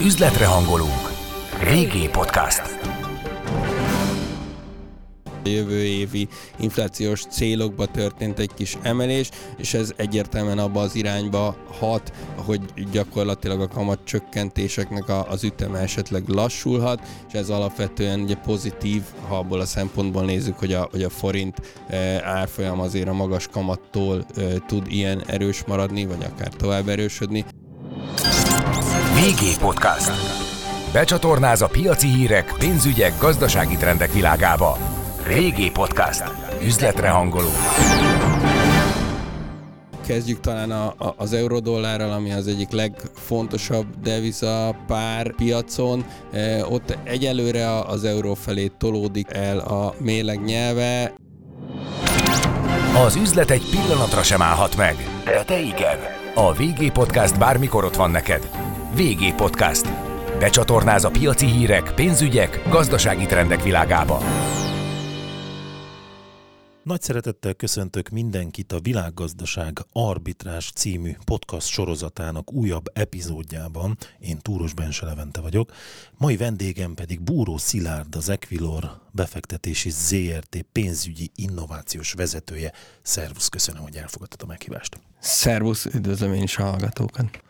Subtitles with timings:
[0.00, 1.12] Üzletre hangolunk.
[1.60, 2.62] VG Podcast.
[5.44, 6.28] jövő évi
[6.58, 12.60] inflációs célokba történt egy kis emelés, és ez egyértelműen abba az irányba hat, hogy
[12.92, 19.60] gyakorlatilag a kamat csökkentéseknek az üteme esetleg lassulhat, és ez alapvetően ugye pozitív, ha abból
[19.60, 21.84] a szempontból nézzük, hogy a, hogy a forint
[22.22, 24.26] árfolyam azért a magas kamattól
[24.66, 27.44] tud ilyen erős maradni, vagy akár tovább erősödni.
[29.24, 30.10] VG Podcast.
[30.92, 34.78] Becsatornáz a piaci hírek, pénzügyek, gazdasági trendek világába.
[35.26, 36.24] Régi Podcast.
[36.62, 37.48] Üzletre hangoló.
[40.06, 46.04] Kezdjük talán a, a, az eurodollárral, ami az egyik legfontosabb deviza pár piacon.
[46.32, 51.14] E, ott egyelőre az euró felé tolódik el a méleg nyelve.
[53.04, 55.98] Az üzlet egy pillanatra sem állhat meg, de te igen.
[56.34, 58.63] A VG Podcast bármikor ott van neked.
[58.96, 59.86] VG Podcast.
[60.38, 64.22] Becsatornáz a piaci hírek, pénzügyek, gazdasági trendek világába.
[66.82, 73.96] Nagy szeretettel köszöntök mindenkit a Világgazdaság Arbitrás című podcast sorozatának újabb epizódjában.
[74.18, 75.72] Én Túros Bense Levente vagyok.
[76.18, 82.72] Mai vendégem pedig Búró Szilárd, az Equilor befektetési ZRT pénzügyi innovációs vezetője.
[83.02, 85.00] Szervusz, köszönöm, hogy elfogadtad a meghívást.
[85.20, 87.42] Szervusz, üdvözlöm én is a hallgatókat.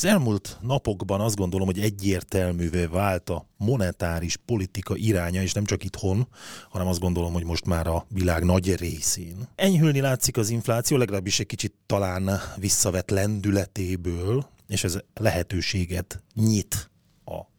[0.00, 5.84] Az elmúlt napokban azt gondolom, hogy egyértelművé vált a monetáris politika iránya, és nem csak
[5.84, 6.28] itthon,
[6.70, 9.48] hanem azt gondolom, hogy most már a világ nagy részén.
[9.54, 16.90] Enyhülni látszik az infláció, legalábbis egy kicsit talán visszavett lendületéből, és ez lehetőséget nyit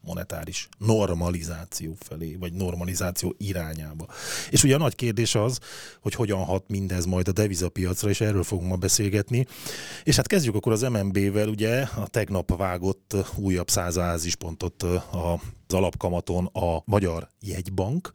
[0.02, 4.08] monetáris normalizáció felé, vagy normalizáció irányába.
[4.50, 5.60] És ugye a nagy kérdés az,
[6.02, 9.48] hogy hogyan hat mindez majd a devizapiacra, és erről fogunk ma beszélgetni.
[10.04, 16.82] És hát kezdjük akkor az MNB-vel, ugye a tegnap vágott újabb százázispontot az alapkamaton a
[16.86, 18.12] Magyar Jegybank.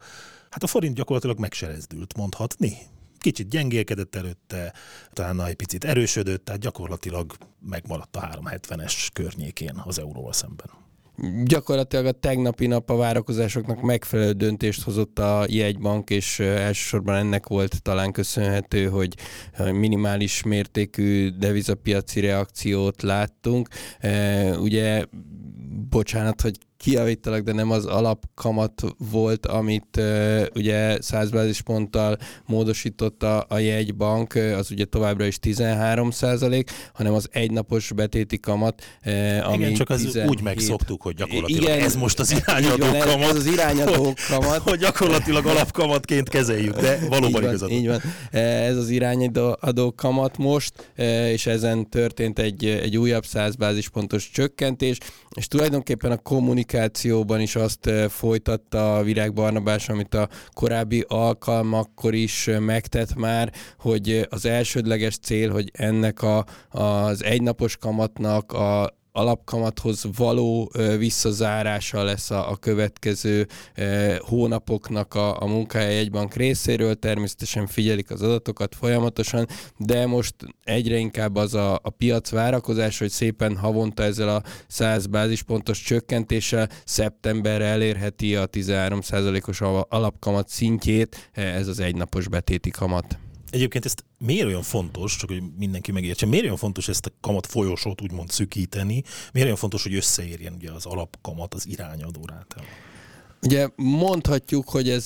[0.49, 2.77] Hát a forint gyakorlatilag megserezdült, mondhatni
[3.19, 4.73] kicsit gyengélkedett előtte,
[5.09, 10.69] utána egy picit erősödött, tehát gyakorlatilag megmaradt a 370-es környékén az euróval szemben
[11.43, 17.81] gyakorlatilag a tegnapi nap a várakozásoknak megfelelő döntést hozott a jegybank, és elsősorban ennek volt
[17.81, 19.13] talán köszönhető, hogy
[19.71, 23.67] minimális mértékű devizapiaci reakciót láttunk.
[24.59, 25.05] Ugye,
[25.89, 33.57] bocsánat, hogy kiavítalak, de nem az alapkamat volt, amit uh, ugye 100 bázisponttal módosította a
[33.57, 39.73] jegybank, az ugye továbbra is 13 százalék, hanem az egynapos betéti kamat, uh, ami Igen,
[39.73, 40.29] csak az 17...
[40.29, 43.29] úgy megszoktuk, hogy gyakorlatilag Igen, ez most az irányadó van, kamat.
[43.29, 44.57] Ez az irányadó kamat.
[44.57, 48.01] hogy gyakorlatilag alapkamatként kezeljük, de valóban van, így van.
[48.41, 50.91] Ez az irányadó kamat most,
[51.31, 54.97] és ezen történt egy, egy újabb 100 bázispontos csökkentés,
[55.37, 62.13] és tulajdonképpen a kommunikációban is azt eh, folytatta a Virág Barnabás, amit a korábbi alkalmakkor
[62.13, 68.95] is eh, megtett már, hogy az elsődleges cél, hogy ennek a, az egynapos kamatnak a
[69.17, 73.47] alapkamathoz való visszazárása lesz a, a következő
[74.19, 76.95] hónapoknak a, a munkája egybank részéről.
[76.95, 83.09] Természetesen figyelik az adatokat folyamatosan, de most egyre inkább az a, a piac várakozás, hogy
[83.09, 91.79] szépen havonta ezzel a 100 bázispontos csökkentéssel szeptemberre elérheti a 13%-os alapkamat szintjét, ez az
[91.79, 93.17] egynapos betéti kamat.
[93.49, 97.45] Egyébként ezt miért olyan fontos, csak hogy mindenki megértse, miért olyan fontos ezt a kamat
[97.45, 99.03] folyosót úgymond szükíteni,
[99.33, 102.65] miért olyan fontos, hogy összeérjen ugye az alapkamat az irányadó rátával?
[103.41, 105.05] Ugye mondhatjuk, hogy ez,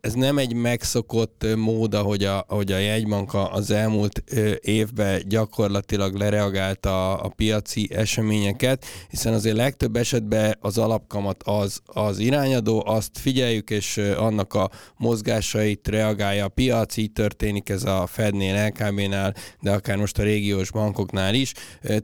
[0.00, 4.22] ez nem egy megszokott mód, ahogy a, ahogy a jegybank az elmúlt
[4.60, 12.18] évben gyakorlatilag lereagálta a, a piaci eseményeket, hiszen azért legtöbb esetben az alapkamat az, az
[12.18, 18.66] irányadó, azt figyeljük, és annak a mozgásait reagálja a piac, így történik ez a Fednél,
[18.66, 21.52] LKB-nál, de akár most a régiós bankoknál is.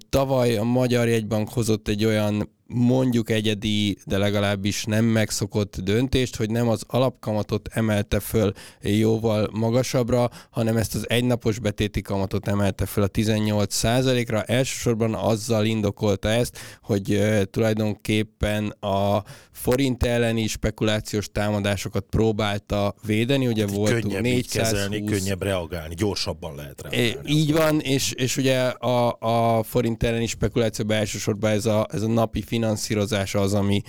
[0.08, 6.50] Tavaly a Magyar Jegybank hozott egy olyan mondjuk egyedi, de legalábbis nem megszokott döntést, hogy
[6.50, 13.04] nem az alapkamatot emelte föl jóval magasabbra, hanem ezt az egynapos betéti kamatot emelte föl
[13.04, 17.20] a 18% ra Elsősorban azzal indokolta ezt, hogy
[17.50, 19.22] tulajdonképpen a
[19.52, 24.52] forint elleni spekulációs támadásokat próbálta védeni, ugye volt 420...
[24.52, 27.30] kezelni, könnyebb reagálni, gyorsabban lehet reagálni.
[27.32, 32.06] Így van, és, és ugye a, a forint elleni spekulációban elsősorban ez a, ez a
[32.06, 33.82] napi finanszírozása az, ami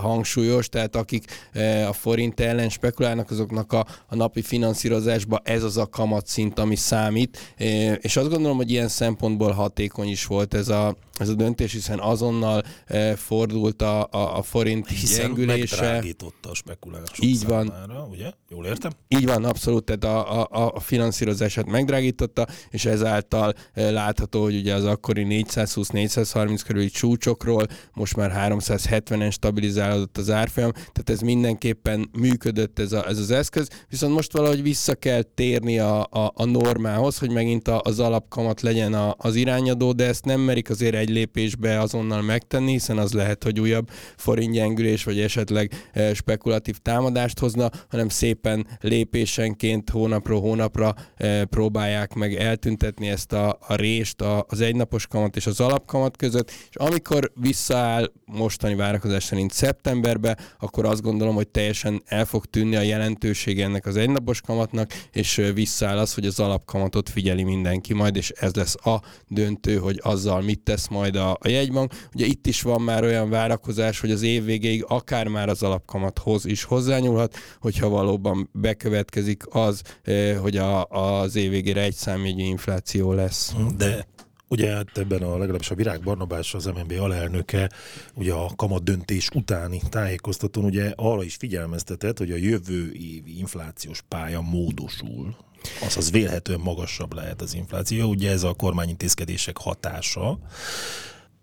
[0.00, 1.24] hangsúlyos, tehát akik
[1.88, 7.54] a forint ellen spekulálnak, azoknak a, a napi finanszírozásba ez az a kamatszint, ami számít,
[8.00, 11.98] és azt gondolom, hogy ilyen szempontból hatékony is volt ez a, ez a döntés, hiszen
[11.98, 12.62] azonnal
[13.16, 16.02] fordult a, a, a forint hiszen gyengülése.
[16.42, 17.66] a spekulások Így van.
[17.66, 18.30] Számára, ugye?
[18.48, 18.90] Jól értem?
[19.08, 24.84] Így van, abszolút, tehát a, a, a finanszírozását megdrágította, és ezáltal látható, hogy ugye az
[24.84, 32.92] akkori 420-430 körüli csúcsokról most már 370-en stabilizálódott az árfolyam, tehát ez mindenképpen működött ez,
[32.92, 37.30] a, ez az eszköz, viszont most valahogy vissza kell térni a, a, a normához, hogy
[37.30, 41.80] megint a, az alapkamat legyen a, az irányadó, de ezt nem merik azért egy lépésbe
[41.80, 48.08] azonnal megtenni, hiszen az lehet, hogy újabb forintgyengülés, vagy esetleg e, spekulatív támadást hozna, hanem
[48.08, 55.36] szépen lépésenként hónapról hónapra e, próbálják meg eltüntetni ezt a, a rést az egynapos kamat
[55.36, 61.48] és az alapkamat között, és amikor visszaáll mostani várakozás szerint szeptemberbe, akkor azt gondolom, hogy
[61.48, 66.40] teljesen el fog tűnni a jelentősége ennek az egynapos kamatnak, és visszaáll az, hogy az
[66.40, 71.30] alapkamatot figyeli mindenki majd, és ez lesz a döntő, hogy azzal mit tesz majd a,
[71.40, 71.92] a jegybank.
[72.14, 76.44] Ugye itt is van már olyan várakozás, hogy az év végéig akár már az alapkamathoz
[76.44, 79.82] is hozzányúlhat, hogyha valóban bekövetkezik az,
[80.40, 83.54] hogy a, az év végére egy számjegyű infláció lesz.
[83.76, 84.06] De
[84.52, 87.70] Ugye hát ebben a legalábbis a Virág Barnabás, az MNB alelnöke,
[88.14, 94.02] ugye a kamat döntés utáni tájékoztatón ugye arra is figyelmeztetett, hogy a jövő évi inflációs
[94.08, 95.36] pálya módosul.
[95.80, 100.38] Azaz vélhetően magasabb lehet az infláció, ugye ez a kormányintézkedések hatása.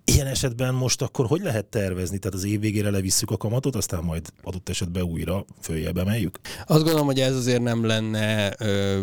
[0.03, 2.17] Ilyen esetben most akkor hogy lehet tervezni?
[2.17, 6.39] Tehát az év végére levisszük a kamatot, aztán majd adott esetben újra följebb emeljük?
[6.65, 9.01] Azt gondolom, hogy ez azért nem lenne ö,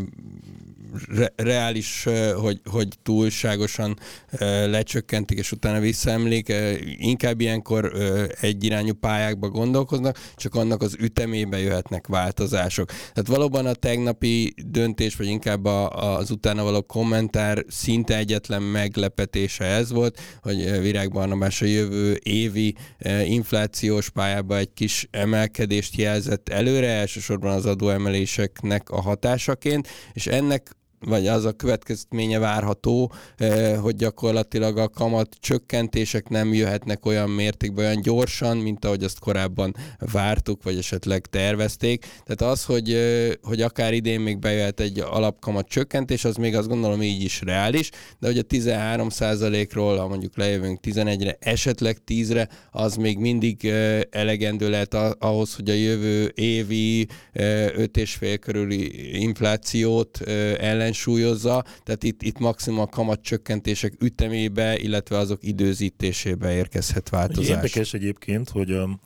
[1.17, 2.07] re- reális,
[2.37, 3.99] hogy, hogy túlságosan
[4.67, 6.53] lecsökkentik, és utána visszaemlék.
[6.99, 7.93] Inkább ilyenkor
[8.41, 12.89] egyirányú pályákba gondolkoznak, csak annak az ütemébe jöhetnek változások.
[12.89, 19.65] Tehát valóban a tegnapi döntés, vagy inkább a, az utána való kommentár szinte egyetlen meglepetése
[19.65, 22.75] ez volt, hogy Virág Barnabás a jövő évi
[23.25, 31.27] inflációs pályába egy kis emelkedést jelzett előre, elsősorban az adóemeléseknek a hatásaként, és ennek vagy
[31.27, 38.01] az a következménye várható, eh, hogy gyakorlatilag a kamat csökkentések nem jöhetnek olyan mértékben, olyan
[38.01, 39.75] gyorsan, mint ahogy azt korábban
[40.13, 42.07] vártuk, vagy esetleg tervezték.
[42.25, 46.69] Tehát az, hogy, eh, hogy akár idén még bejöhet egy alapkamat csökkentés, az még azt
[46.69, 52.97] gondolom így is reális, de hogy a 13%-ról, ha mondjuk lejövünk 11-re, esetleg 10-re, az
[52.97, 60.21] még mindig eh, elegendő lehet ahhoz, hogy a jövő évi 5,5 körüli inflációt
[60.59, 67.49] ellen ellensúlyozza, tehát itt, itt maximum a kamatcsökkentések ütemébe, illetve azok időzítésébe érkezhet változás.
[67.49, 68.99] Érdekes egyébként, hogy a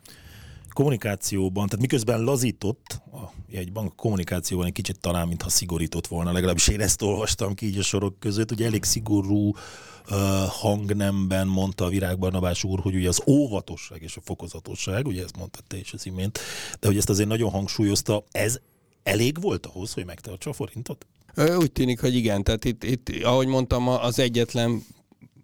[0.73, 6.81] kommunikációban, tehát miközben lazított a jegybank kommunikációban egy kicsit talán, mintha szigorított volna, legalábbis én
[6.81, 9.55] ezt olvastam ki így a sorok között, ugye elég szigorú uh,
[10.49, 15.37] hangnemben mondta a Virág Barnabás úr, hogy ugye az óvatosság és a fokozatosság, ugye ezt
[15.37, 16.39] mondta te is az imént,
[16.81, 18.59] de hogy ezt azért nagyon hangsúlyozta, ez
[19.03, 21.07] elég volt ahhoz, hogy megtartsa a forintot?
[21.37, 22.43] Úgy tűnik, hogy igen.
[22.43, 24.83] Tehát itt, itt ahogy mondtam, az egyetlen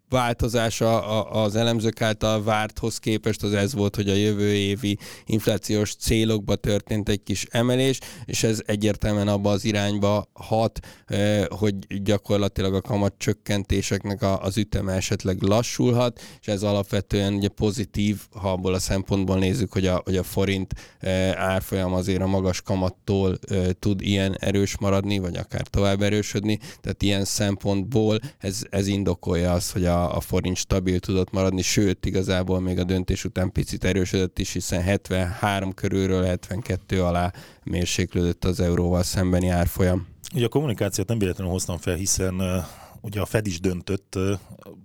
[0.08, 6.56] változása az elemzők által várthoz képest az ez volt, hogy a jövő évi inflációs célokba
[6.56, 12.80] történt egy kis emelés, és ez egyértelműen abba az irányba hat, eh, hogy gyakorlatilag a
[12.80, 19.38] kamat csökkentéseknek az üteme esetleg lassulhat, és ez alapvetően ugye pozitív, ha abból a szempontból
[19.38, 24.36] nézzük, hogy a, hogy a forint eh, árfolyam azért a magas kamattól eh, tud ilyen
[24.38, 29.95] erős maradni, vagy akár tovább erősödni, tehát ilyen szempontból ez, ez indokolja azt, hogy a
[30.04, 34.82] a, forint stabil tudott maradni, sőt, igazából még a döntés után picit erősödött is, hiszen
[34.82, 37.32] 73 körülről 72 alá
[37.64, 40.06] mérséklődött az euróval szembeni árfolyam.
[40.34, 42.64] Ugye a kommunikációt nem véletlenül hoztam fel, hiszen
[43.00, 44.38] ugye a Fed is döntött, uh,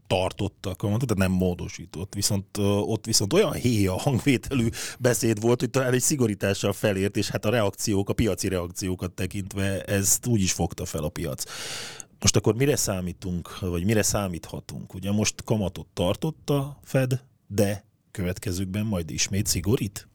[0.07, 2.13] tartott a kamatot, tehát nem módosított.
[2.13, 4.67] Viszont ott viszont olyan héja hangvételű
[4.99, 9.83] beszéd volt, hogy talán egy szigorítással felért, és hát a reakciók, a piaci reakciókat tekintve
[9.83, 11.43] ezt úgy is fogta fel a piac.
[12.21, 14.93] Most akkor mire számítunk, vagy mire számíthatunk?
[14.93, 20.07] Ugye most kamatot tartott a Fed, de következőkben majd ismét szigorít?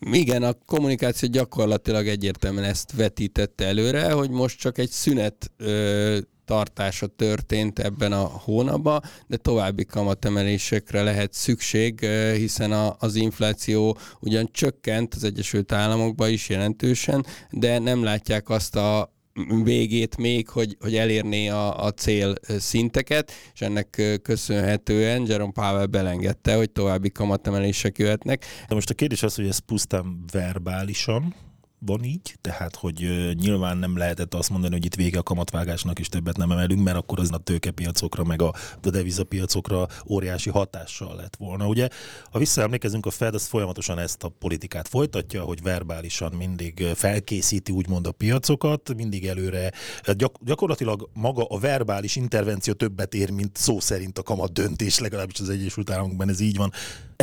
[0.00, 7.06] Igen, a kommunikáció gyakorlatilag egyértelműen ezt vetítette előre, hogy most csak egy szünet ö, tartása
[7.06, 12.00] történt ebben a hónapban, de további kamatemelésekre lehet szükség,
[12.34, 18.76] hiszen a, az infláció ugyan csökkent az Egyesült Államokban is jelentősen, de nem látják azt
[18.76, 19.16] a
[19.64, 26.54] végét még, hogy, hogy elérné a, a cél szinteket, és ennek köszönhetően Jerome Powell belengedte,
[26.54, 28.44] hogy további kamatemelések jöhetnek.
[28.68, 31.34] De most a kérdés az, hogy ez pusztán verbálisan
[31.80, 32.96] van így, tehát hogy
[33.34, 36.96] nyilván nem lehetett azt mondani, hogy itt vége a kamatvágásnak, és többet nem emelünk, mert
[36.96, 41.66] akkor az a tőkepiacokra, meg a, a devizapiacokra óriási hatással lett volna.
[41.66, 41.88] Ugye,
[42.30, 48.06] ha visszaemlékezünk, a Fed az folyamatosan ezt a politikát folytatja, hogy verbálisan mindig felkészíti úgymond
[48.06, 49.72] a piacokat, mindig előre.
[50.16, 55.40] Gyak, gyakorlatilag maga a verbális intervenció többet ér, mint szó szerint a kamat döntés, legalábbis
[55.40, 56.72] az Egyesült Államokban ez így van.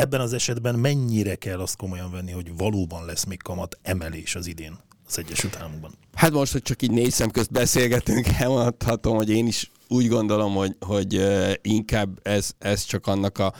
[0.02, 4.48] Ebben az esetben mennyire kell azt komolyan venni, hogy valóban lesz még kamat emelés az
[4.48, 5.92] idén az Egyesült Államokban?
[6.14, 10.54] Hát most, hogy csak így négy szem közt beszélgetünk, elmondhatom, hogy én is úgy gondolom,
[10.54, 11.22] hogy, hogy
[11.62, 13.54] inkább ez, ez csak annak a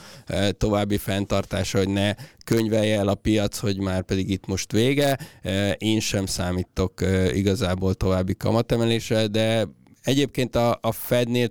[0.52, 2.14] további fenntartása, hogy ne
[2.44, 5.18] könyvelje el a piac, hogy már pedig itt most vége.
[5.78, 7.00] Én sem számítok
[7.32, 9.68] igazából további kamatemelésre, de
[10.02, 11.48] egyébként a, a Fednél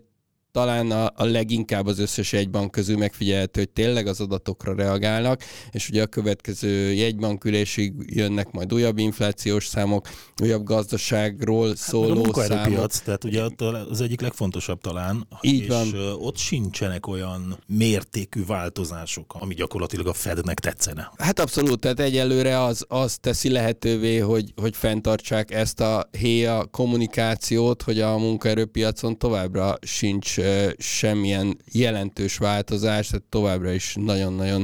[0.55, 5.89] talán a, a leginkább az összes jegybank közül megfigyelhető, hogy tényleg az adatokra reagálnak, és
[5.89, 10.07] ugye a következő jegybankülésig jönnek majd újabb inflációs számok,
[10.41, 12.91] újabb gazdaságról hát szóló hát, a számok.
[12.91, 13.43] tehát ugye
[13.89, 15.93] az egyik legfontosabb talán, Így és van.
[16.19, 21.11] ott sincsenek olyan mértékű változások, ami gyakorlatilag a Fednek tetszene.
[21.17, 27.81] Hát abszolút, tehát egyelőre az, az teszi lehetővé, hogy, hogy fenntartsák ezt a héja kommunikációt,
[27.81, 30.37] hogy a munkaerőpiacon továbbra sincs
[30.77, 34.63] semmilyen jelentős változás, tehát továbbra is nagyon-nagyon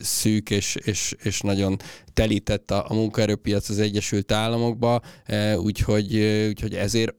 [0.00, 1.76] szűk és, és, és nagyon
[2.12, 5.00] telített a, a munkaerőpiac az Egyesült Államokba,
[5.56, 6.16] úgyhogy,
[6.48, 7.14] úgyhogy ezért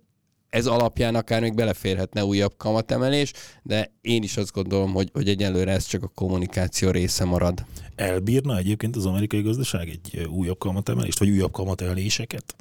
[0.53, 3.31] ez alapján akár még beleférhetne újabb kamatemelés,
[3.63, 7.65] de én is azt gondolom, hogy, hogy egyelőre ez csak a kommunikáció része marad.
[7.95, 12.55] Elbírna egyébként az amerikai gazdaság egy újabb kamatemelést, vagy újabb kamatemeléseket?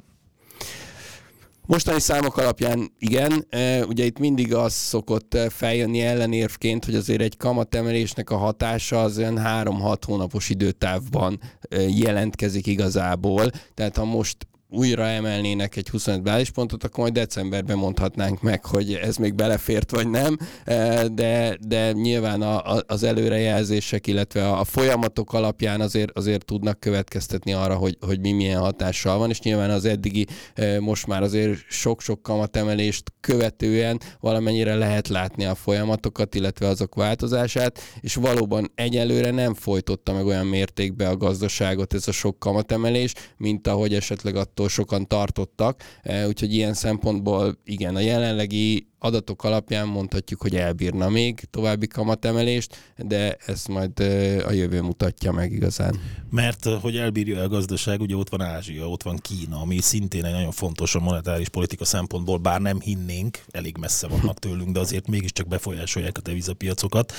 [1.65, 3.47] Mostani számok alapján igen,
[3.87, 9.41] ugye itt mindig az szokott feljönni ellenérvként, hogy azért egy kamatemelésnek a hatása az olyan
[9.43, 11.39] 3-6 hónapos időtávban
[11.87, 13.49] jelentkezik igazából.
[13.73, 14.37] Tehát ha most
[14.73, 20.09] újra emelnének egy 25 bázispontot, akkor majd decemberben mondhatnánk meg, hogy ez még belefért vagy
[20.09, 26.17] nem, e, de, de nyilván a, a, az előrejelzések, illetve a, a folyamatok alapján azért,
[26.17, 30.79] azért tudnak következtetni arra, hogy, hogy mi milyen hatással van, és nyilván az eddigi e,
[30.79, 38.15] most már azért sok-sok kamatemelést követően valamennyire lehet látni a folyamatokat, illetve azok változását, és
[38.15, 43.93] valóban egyelőre nem folytotta meg olyan mértékben a gazdaságot ez a sok kamatemelés, mint ahogy
[43.93, 50.41] esetleg attól attól sokan tartottak, e, úgyhogy ilyen szempontból igen, a jelenlegi adatok alapján mondhatjuk,
[50.41, 55.99] hogy elbírna még további kamatemelést, de ezt majd e, a jövő mutatja meg igazán.
[56.29, 60.25] Mert e, hogy elbírja a gazdaság, ugye ott van Ázsia, ott van Kína, ami szintén
[60.25, 64.79] egy nagyon fontos a monetáris politika szempontból, bár nem hinnénk, elég messze vannak tőlünk, de
[64.79, 67.13] azért mégiscsak befolyásolják a devizapiacokat.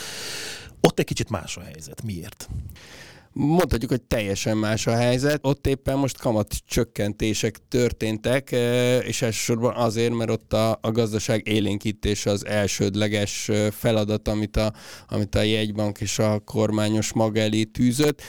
[0.80, 2.02] Ott egy kicsit más a helyzet.
[2.02, 2.48] Miért?
[3.34, 5.38] Mondhatjuk, hogy teljesen más a helyzet.
[5.42, 11.48] Ott éppen most kamat csökkentések történtek, e, és elsősorban azért, mert ott a, a gazdaság
[11.48, 14.72] élénkítése az elsődleges e, feladat, amit a,
[15.08, 18.22] amit a jegybank és a kormányos maga elé tűzött.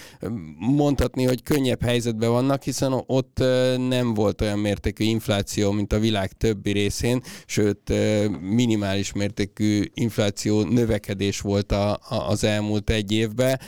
[0.58, 6.00] Mondhatni, hogy könnyebb helyzetben vannak, hiszen ott e, nem volt olyan mértékű infláció, mint a
[6.00, 7.94] világ többi részén, sőt
[8.42, 13.60] minimális mértékű infláció növekedés volt a, a, az elmúlt egy évben,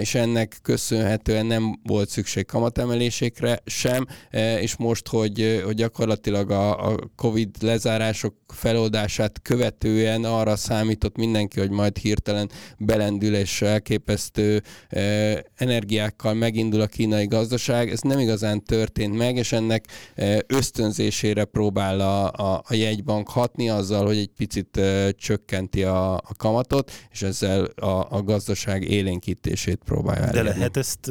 [0.00, 6.50] és ennek köszönhetően köszönhetően nem volt szükség kamatemelésekre sem, e, és most, hogy, hogy gyakorlatilag
[6.50, 14.62] a, a COVID lezárások feloldását követően arra számított mindenki, hogy majd hirtelen belendül és elképesztő
[14.88, 15.00] e,
[15.54, 17.90] energiákkal megindul a kínai gazdaság.
[17.90, 23.68] Ez nem igazán történt meg, és ennek e, ösztönzésére próbál a, a, a jegybank hatni
[23.68, 24.80] azzal, hogy egy picit
[25.16, 30.48] csökkenti a, a kamatot, és ezzel a, a gazdaság élénkítését próbálja elérni.
[30.48, 31.10] De lehet ezt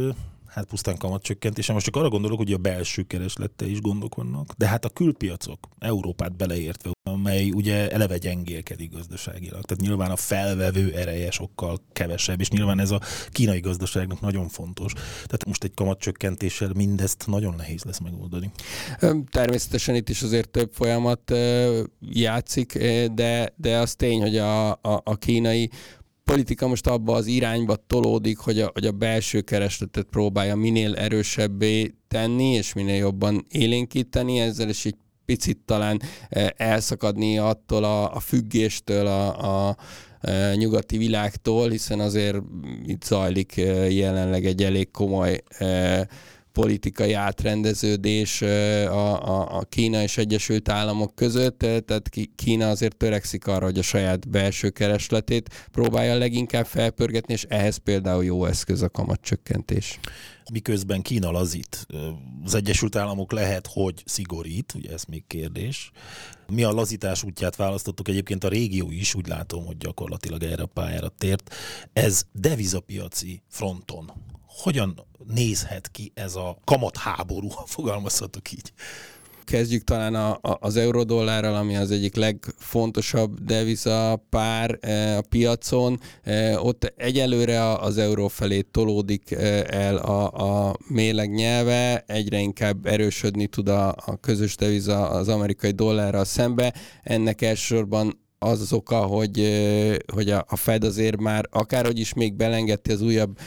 [0.55, 1.73] hát pusztán kamatcsökkentése.
[1.73, 5.67] Most csak arra gondolok, hogy a belső kereslette is gondok vannak, de hát a külpiacok,
[5.79, 9.61] Európát beleértve, amely ugye eleve gyengélkedik gazdaságilag.
[9.65, 14.93] Tehát nyilván a felvevő ereje sokkal kevesebb, és nyilván ez a kínai gazdaságnak nagyon fontos.
[15.13, 18.51] Tehát most egy kamatcsökkentéssel mindezt nagyon nehéz lesz megoldani.
[19.31, 21.33] Természetesen itt is azért több folyamat
[21.99, 22.77] játszik,
[23.13, 25.69] de, de az tény, hogy a, a, a kínai
[26.25, 31.95] politika most abba az irányba tolódik, hogy a, hogy a belső keresletet próbálja minél erősebbé
[32.07, 38.19] tenni, és minél jobban élénkíteni, ezzel is egy picit talán e, elszakadni attól a, a
[38.19, 39.77] függéstől a, a
[40.21, 42.37] e, nyugati világtól, hiszen azért
[42.85, 45.43] itt zajlik e, jelenleg egy elég komoly
[46.55, 53.65] politikai átrendeződés a, a, a Kína és Egyesült Államok között, tehát Kína azért törekszik arra,
[53.65, 59.99] hogy a saját belső keresletét próbálja leginkább felpörgetni, és ehhez például jó eszköz a kamatcsökkentés.
[60.51, 61.87] Miközben Kína lazít.
[62.43, 65.91] Az Egyesült Államok lehet, hogy szigorít, ugye ez még kérdés.
[66.47, 70.65] Mi a lazítás útját választottuk, egyébként a régió is, úgy látom, hogy gyakorlatilag erre a
[70.65, 71.55] pályára tért.
[71.93, 74.11] Ez devizapiaci fronton.
[74.47, 78.73] Hogyan nézhet ki ez a kamatháború, ha fogalmazhatok így?
[79.45, 85.99] Kezdjük talán a, a, az eurodollárral, ami az egyik legfontosabb deviza pár e, a piacon.
[86.23, 90.31] E, ott egyelőre az euró felé tolódik e, el a,
[90.67, 96.73] a mérleg nyelve, egyre inkább erősödni tud a, a közös deviza az amerikai dollárral szembe.
[97.03, 99.61] Ennek elsősorban az az oka, hogy,
[100.13, 103.37] hogy a, a Fed azért már akárhogy is még belengedte az újabb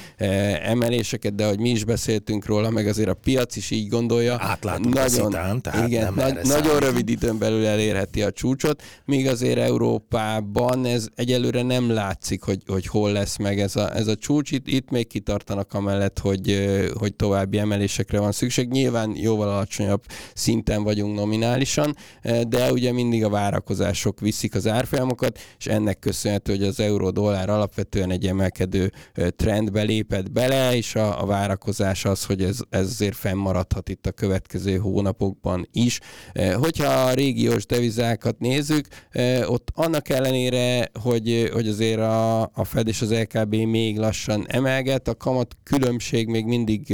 [0.62, 4.36] emeléseket, de hogy mi is beszéltünk róla, meg azért a piac is így gondolja.
[4.40, 9.26] Átláttuk nagyon, szitán, tehát igen, nem nagy, nagyon rövid időn belül elérheti a csúcsot, míg
[9.26, 14.14] azért Európában ez egyelőre nem látszik, hogy, hogy hol lesz meg ez a, ez a
[14.16, 14.50] csúcs.
[14.50, 18.68] Itt, itt még kitartanak amellett, hogy, hogy további emelésekre van szükség.
[18.68, 20.02] Nyilván jóval alacsonyabb
[20.34, 21.96] szinten vagyunk nominálisan,
[22.48, 27.50] de ugye mindig a várakozások viszik az ár árfolyamokat, és ennek köszönhető, hogy az euró-dollár
[27.50, 28.92] alapvetően egy emelkedő
[29.36, 34.12] trendbe lépett bele, és a, a várakozás az, hogy ez, ez azért fennmaradhat itt a
[34.12, 36.00] következő hónapokban is.
[36.54, 38.86] Hogyha a régiós devizákat nézzük,
[39.46, 45.08] ott annak ellenére, hogy, hogy azért a, a Fed és az LKB még lassan emelget,
[45.08, 46.90] a kamat különbség még mindig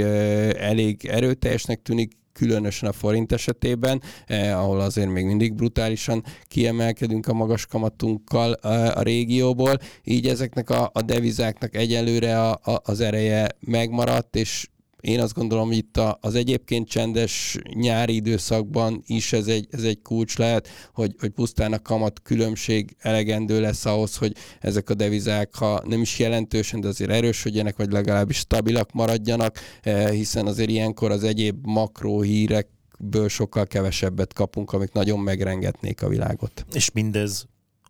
[0.58, 7.32] elég erőteljesnek tűnik, különösen a forint esetében, eh, ahol azért még mindig brutálisan kiemelkedünk a
[7.32, 13.48] magas kamatunkkal eh, a régióból, így ezeknek a, a devizáknak egyelőre a, a, az ereje
[13.60, 14.68] megmaradt, és
[15.04, 20.02] én azt gondolom, hogy itt az egyébként csendes nyári időszakban is ez egy, ez egy
[20.02, 25.54] kulcs lehet, hogy, hogy pusztán a kamat különbség elegendő lesz ahhoz, hogy ezek a devizák,
[25.54, 31.10] ha nem is jelentősen, de azért erősödjenek, vagy legalábbis stabilak maradjanak, eh, hiszen azért ilyenkor
[31.10, 32.68] az egyéb makró hírek
[32.98, 36.64] ből sokkal kevesebbet kapunk, amik nagyon megrengetnék a világot.
[36.72, 37.46] És mindez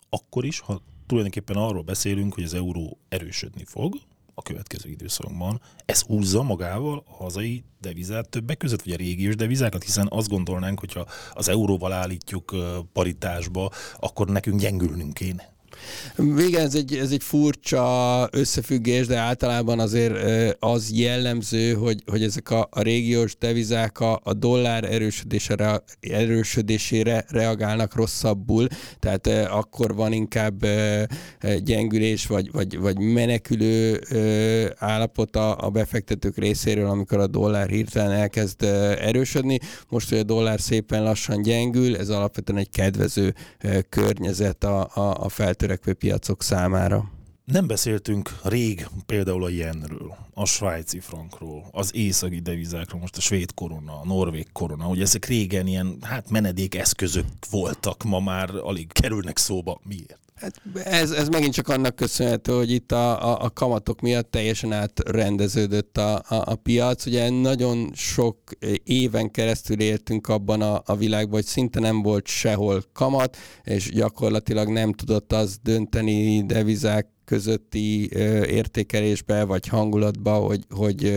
[0.08, 3.94] akkor is, ha tulajdonképpen arról beszélünk, hogy az euró erősödni fog,
[4.34, 5.60] a következő időszakban.
[5.84, 10.80] Ez húzza magával a hazai devizát többek között, vagy a régiós devizákat, hiszen azt gondolnánk,
[10.80, 12.54] hogyha az euróval állítjuk
[12.92, 15.53] paritásba, akkor nekünk gyengülnünk kéne.
[16.38, 20.14] Igen, ez egy, ez egy furcsa összefüggés, de általában azért
[20.58, 27.94] az jellemző, hogy, hogy ezek a, a régiós devizák a, a dollár erősödésére, erősödésére reagálnak
[27.94, 28.66] rosszabbul,
[28.98, 30.66] tehát akkor van inkább
[31.64, 34.00] gyengülés vagy, vagy, vagy menekülő
[34.78, 38.62] állapota a befektetők részéről, amikor a dollár hirtelen elkezd
[39.00, 39.58] erősödni.
[39.88, 43.34] Most, hogy a dollár szépen lassan gyengül, ez alapvetően egy kedvező
[43.88, 47.10] környezet a, a, a feltörekvő növekvő piacok számára.
[47.44, 53.54] Nem beszéltünk rég például a jenről, a svájci frankról, az északi devizákról, most a svéd
[53.54, 59.38] korona, a norvég korona, hogy ezek régen ilyen hát menedékeszközök voltak, ma már alig kerülnek
[59.38, 59.80] szóba.
[59.84, 60.23] Miért?
[60.34, 64.72] Hát ez, ez megint csak annak köszönhető, hogy itt a, a, a kamatok miatt teljesen
[64.72, 67.06] átrendeződött a, a, a piac.
[67.06, 68.38] Ugye nagyon sok
[68.84, 74.68] éven keresztül éltünk abban a, a világban, hogy szinte nem volt sehol kamat, és gyakorlatilag
[74.68, 78.08] nem tudott az dönteni devizák közötti
[78.46, 81.12] értékelésbe vagy hangulatba, hogy, hogy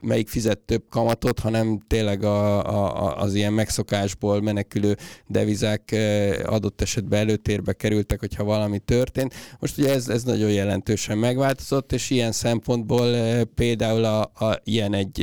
[0.00, 5.96] melyik fizet több kamatot, hanem tényleg a, a, az ilyen megszokásból menekülő devizák
[6.44, 9.34] adott esetben előtérbe kerültek, hogyha valami történt.
[9.58, 15.18] Most ugye ez, ez nagyon jelentősen megváltozott, és ilyen szempontból például a, a, ilyen egy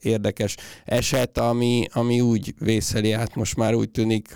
[0.00, 4.28] érdekes eset, ami, ami úgy vészeli hát most már úgy tűnik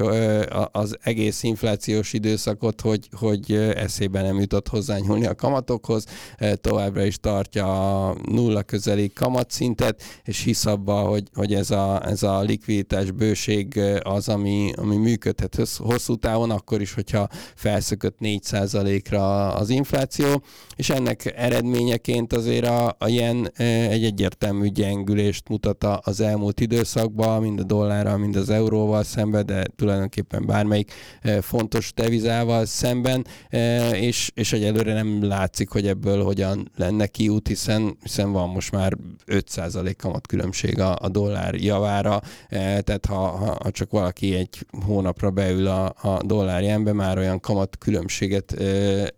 [0.72, 6.04] az egész inflációs időszakot, hogy, hogy eszébe nem jutott hozzányúlni a kamatokhoz,
[6.36, 12.06] e, továbbra is tartja a nulla közeli kamatszintet, és hisz abba, hogy, hogy ez, a,
[12.06, 18.16] ez a likviditás bőség e, az, ami, ami működhet hosszú távon, akkor is, hogyha felszökött
[18.20, 20.42] 4%-ra az infláció,
[20.76, 27.42] és ennek eredményeként azért a, a ilyen e, egy egyértelmű gyengülést mutat az elmúlt időszakban,
[27.42, 30.92] mind a dollárral, mind az euróval szemben, de tulajdonképpen bármelyik
[31.40, 33.26] fontos devizával szemben,
[33.92, 38.96] és, és egyelőre nem látszik, hogy ebből hogyan lenne kiút, hiszen, hiszen van most már
[39.26, 45.30] 5% kamat különbség a, a dollár javára, e, tehát ha, ha, csak valaki egy hónapra
[45.30, 48.64] beül a, a dollár jenbe, már olyan kamat különbséget e,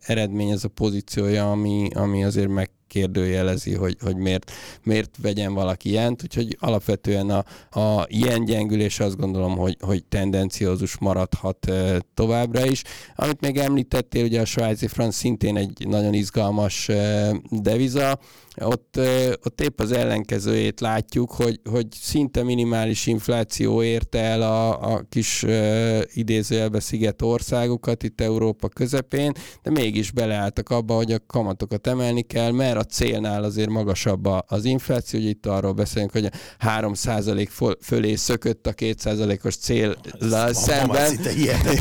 [0.01, 4.51] eredményez a pozíciója, ami, ami azért meg megkérdőjelezi, hogy, hogy miért,
[4.83, 7.45] miért vegyen valaki ilyent, úgyhogy alapvetően a,
[7.81, 11.73] a ilyen gyengülés azt gondolom, hogy, hogy tendenciózus maradhat
[12.15, 12.83] továbbra is.
[13.15, 16.89] Amit még említettél, ugye a svájci franc szintén egy nagyon izgalmas
[17.51, 18.19] deviza,
[18.57, 19.01] ott,
[19.45, 25.43] ott épp az ellenkezőjét látjuk, hogy, hogy szinte minimális infláció érte el a, a kis
[25.43, 32.23] uh, idézőjelbe sziget országokat itt Európa közepén, de mégis beleálltak abba, hogy a kamatokat emelni
[32.23, 36.31] kell, mert a célnál azért magasabb az infláció, hogy itt arról beszélünk, hogy a
[36.81, 39.97] 3% fölé szökött a 2%-os cél
[40.53, 41.19] szemben.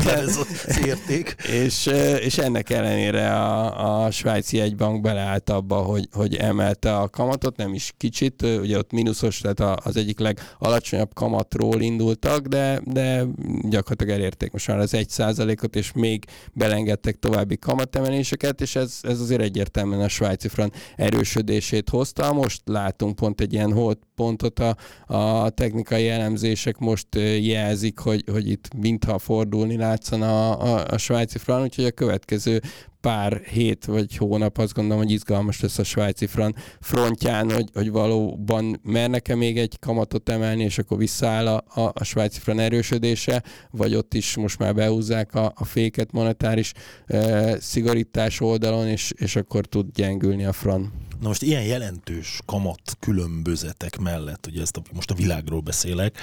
[0.06, 1.34] ez az érték.
[1.52, 1.86] és,
[2.20, 7.56] és ennek ellenére a, a svájci egybank beleállt abba, hogy, hogy emel emelte a kamatot,
[7.56, 13.24] nem is kicsit, ugye ott mínuszos, tehát az egyik legalacsonyabb kamatról indultak, de, de
[13.62, 19.20] gyakorlatilag elérték most már az egy százalékot, és még belengedtek további kamatemeléseket, és ez, ez
[19.20, 22.32] azért egyértelműen a svájci frank erősödését hozta.
[22.32, 27.06] Most látunk pont egy ilyen hold pontot a, a technikai elemzések most
[27.40, 32.60] jelzik, hogy, hogy itt mintha fordulni látszana a, a, a svájci frank, úgyhogy a következő
[33.02, 37.90] pár hét vagy hónap azt gondolom, hogy izgalmas lesz a svájci fran frontján, hogy, hogy
[37.90, 43.42] valóban mernek-e még egy kamatot emelni, és akkor visszaáll a, a, a svájci fran erősödése,
[43.70, 46.72] vagy ott is most már behúzzák a, a féket monetáris
[47.06, 50.92] e, szigorítás oldalon, és, és akkor tud gyengülni a fran.
[51.22, 56.18] Na most ilyen jelentős kamat különbözetek mellett, ugye ezt a, most a világról beszélek,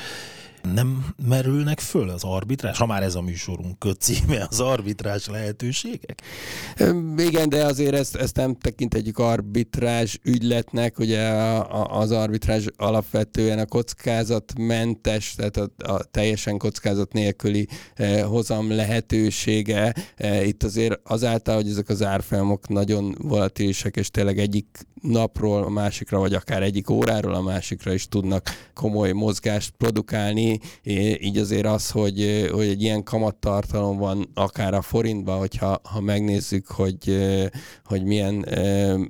[0.73, 2.77] nem merülnek föl az arbitrás?
[2.77, 6.21] Ha már ez a műsorunk címe, az arbitrás lehetőségek?
[7.17, 11.21] Igen, de azért ezt, ezt nem tekinthetjük arbitrás ügyletnek, ugye
[11.89, 17.67] az arbitrás alapvetően a kockázatmentes, tehát a, a teljesen kockázat nélküli
[18.23, 19.93] hozam lehetősége.
[20.15, 25.69] Eh, itt azért azáltal, hogy ezek az árfolyamok nagyon volatilisek, és tényleg egyik napról a
[25.69, 30.48] másikra, vagy akár egyik óráról a másikra is tudnak komoly mozgást produkálni,
[31.21, 36.67] így azért az, hogy, hogy egy ilyen kamattartalom van akár a forintban, hogyha ha megnézzük,
[36.67, 37.17] hogy,
[37.85, 38.45] hogy milyen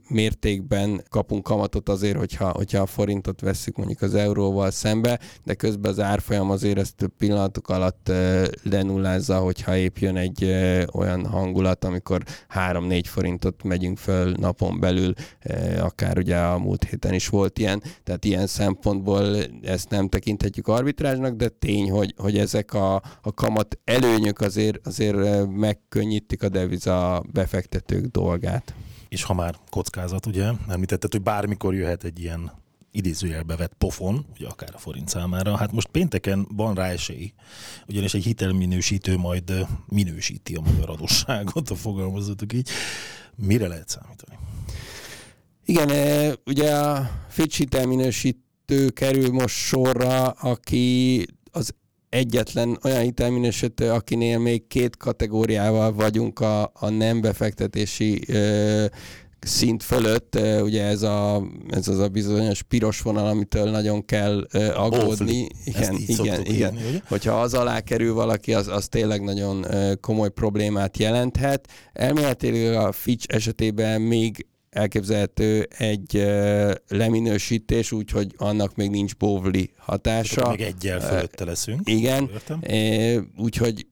[0.07, 5.91] mértékben kapunk kamatot azért, hogyha, hogyha a forintot veszük mondjuk az euróval szembe, de közben
[5.91, 8.11] az árfolyam azért ezt pillanatok alatt
[8.63, 10.43] lenullázza, hogyha épp jön egy
[10.93, 12.23] olyan hangulat, amikor
[12.55, 15.13] 3-4 forintot megyünk föl napon belül
[15.79, 21.28] akár ugye a múlt héten is volt ilyen, tehát ilyen szempontból ezt nem tekinthetjük arbitrázsnak,
[21.35, 28.05] de tény, hogy, hogy ezek a, a kamat előnyök azért, azért megkönnyítik a deviza befektetők
[28.05, 28.73] dolgát.
[29.09, 32.51] És ha már kockázat, ugye, említetted, hogy bármikor jöhet egy ilyen
[32.91, 35.57] idézőjelbe vett pofon, ugye akár a forint számára.
[35.57, 37.33] Hát most pénteken van rá esély,
[37.87, 42.69] ugyanis egy hitelminősítő majd minősíti a magyar adósságot, a fogalmazatok így.
[43.35, 44.37] Mire lehet számítani?
[45.65, 48.48] Igen, e, ugye a Fitch hitelminősítő
[48.93, 51.73] kerül most sorra, aki az
[52.09, 58.85] egyetlen olyan hitelminősítő, akinél még két kategóriával vagyunk a, a nem befektetési ö,
[59.39, 65.47] szint fölött, ugye ez, a, ez az a bizonyos piros vonal, amitől nagyon kell aggódni.
[65.63, 66.73] Igen, igen, igen.
[66.77, 69.65] Írni, Hogyha az alá kerül valaki, az, az tényleg nagyon
[70.01, 71.67] komoly problémát jelenthet.
[71.93, 76.27] Elméletileg a Fitch esetében még elképzelhető egy
[76.87, 80.49] leminősítés, úgyhogy annak még nincs bóvli hatása.
[80.49, 81.89] Még egyel fölötte leszünk.
[81.89, 82.29] Igen,
[83.37, 83.87] úgyhogy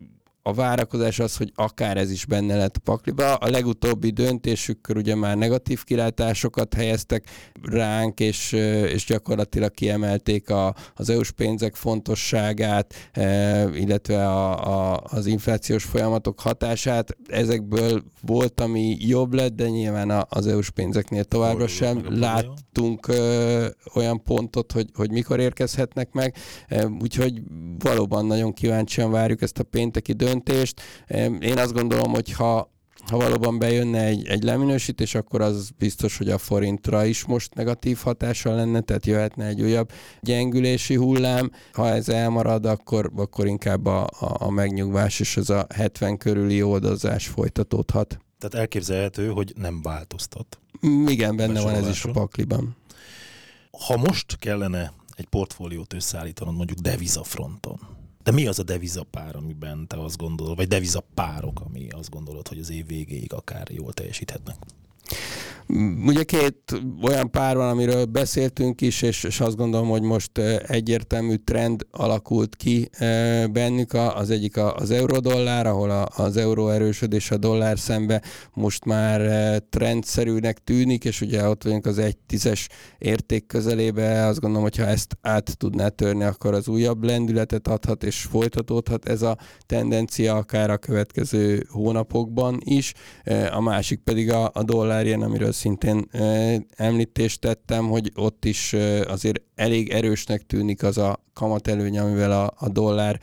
[0.48, 3.36] a várakozás az, hogy akár ez is benne lett a pakliba.
[3.36, 7.26] A legutóbbi döntésükkör ugye már negatív kilátásokat helyeztek
[7.64, 8.52] ránk, és,
[8.92, 12.94] és gyakorlatilag kiemelték a, az EU-s pénzek fontosságát,
[13.74, 17.18] illetve a, a, az inflációs folyamatok hatását.
[17.28, 23.08] Ezekből volt, ami jobb lett, de nyilván az EU-s pénzeknél továbbra Hol sem láttunk
[23.94, 26.36] olyan pontot, hogy, hogy mikor érkezhetnek meg.
[27.02, 27.42] Úgyhogy
[27.78, 30.82] valóban nagyon kíváncsian várjuk ezt a pénteki döntést, döntést.
[31.40, 32.76] Én azt gondolom, hogy ha
[33.10, 37.98] ha valóban bejönne egy, egy leminősítés, akkor az biztos, hogy a forintra is most negatív
[37.98, 41.52] hatással lenne, tehát jöhetne egy újabb gyengülési hullám.
[41.74, 46.62] Ha ez elmarad, akkor, akkor inkább a, a, a megnyugvás és az a 70 körüli
[46.62, 48.20] oldozás folytatódhat.
[48.38, 50.60] Tehát elképzelhető, hogy nem változtat.
[50.88, 52.76] Mm, igen, benne van ez is a pakliban.
[53.88, 57.97] Ha most kellene egy portfóliót összeállítanod mondjuk devizafronton,
[58.28, 62.60] de mi az a devizapár, amiben te azt gondolod, vagy devizapárok, ami azt gondolod, hogy
[62.60, 64.56] az év végéig akár jól teljesíthetnek?
[66.06, 66.56] Ugye két
[67.02, 72.56] olyan pár van, amiről beszéltünk is, és, és azt gondolom, hogy most egyértelmű trend alakult
[72.56, 72.90] ki
[73.52, 73.94] bennük.
[73.94, 78.22] Az egyik az eurodollár, ahol az euró erősödés a dollár szembe
[78.54, 79.22] most már
[79.70, 82.68] trendszerűnek tűnik, és ugye ott vagyunk az egy tízes
[82.98, 84.26] érték közelébe.
[84.26, 89.10] Azt gondolom, hogy ha ezt át tudná törni, akkor az újabb lendületet adhat, és folytatódhat
[89.10, 92.94] ez a tendencia akár a következő hónapokban is.
[93.52, 96.10] A másik pedig a, a dollár ilyen, amiről szintén
[96.76, 98.74] említést tettem, hogy ott is
[99.08, 103.20] azért elég erősnek tűnik az a kamatelőny, amivel a, a dollár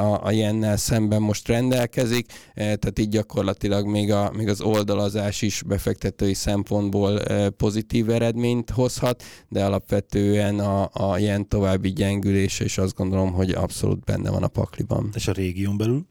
[0.00, 5.62] a, a jennel szemben most rendelkezik, tehát így gyakorlatilag még, a, még az oldalazás is
[5.66, 7.20] befektetői szempontból
[7.56, 14.04] pozitív eredményt hozhat, de alapvetően a, a jen további gyengülése, és azt gondolom, hogy abszolút
[14.04, 15.10] benne van a pakliban.
[15.14, 16.06] És a régión belül?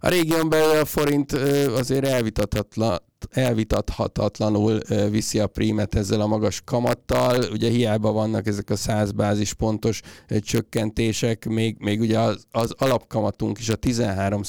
[0.00, 1.32] A régión belül a forint
[1.72, 2.98] azért elvitathatlan,
[3.30, 7.42] elvitathatatlanul viszi a prímet ezzel a magas kamattal.
[7.52, 10.00] Ugye hiába vannak ezek a 100 bázispontos
[10.40, 14.40] csökkentések, még, még ugye az, az alapkamatunk is, a 13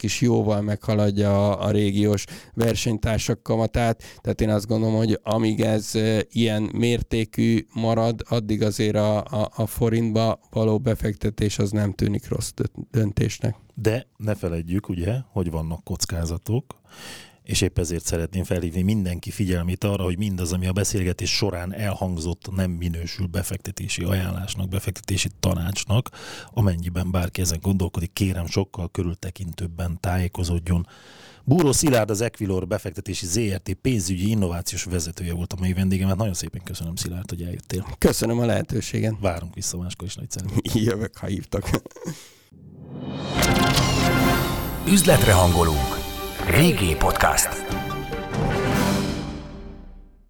[0.00, 5.90] is jóval meghaladja a, a régiós versenytársak kamatát, tehát én azt gondolom, hogy amíg ez
[6.30, 12.50] ilyen mértékű marad, addig azért a, a, a forintba való befektetés az nem tűnik rossz
[12.90, 13.56] döntésnek.
[13.74, 16.80] De ne feledjük, ugye, hogy vannak kockázatok,
[17.50, 22.50] és épp ezért szeretném felhívni mindenki figyelmét arra, hogy mindaz, ami a beszélgetés során elhangzott,
[22.54, 26.10] nem minősül befektetési ajánlásnak, befektetési tanácsnak.
[26.50, 30.86] Amennyiben bárki ezen gondolkodik, kérem sokkal körültekintőbben tájékozódjon.
[31.44, 36.08] Búró Szilárd az Equilor befektetési ZRT pénzügyi innovációs vezetője volt a mai vendégem.
[36.08, 37.86] Hát nagyon szépen köszönöm Szilárd, hogy eljöttél.
[37.98, 39.14] Köszönöm a lehetőséget.
[39.20, 40.82] Várunk vissza máskor is nagy szeretettel.
[40.90, 41.70] Jövök, ha hívtak.
[44.86, 45.99] Üzletre hangolunk.
[46.48, 47.89] Régi Podcast.